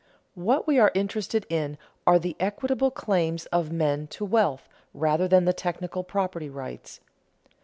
[0.33, 5.45] What we are interested in are the equitable claims of men to wealth rather than
[5.45, 7.01] the technical property rights.